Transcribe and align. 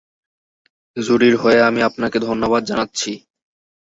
জুডির 0.97 1.35
হয়ে 1.35 1.59
আমি 1.61 1.79
আপনাকে 1.81 2.17
ধন্যবাদ 2.19 2.61
জানাচ্ছি। 2.65 3.11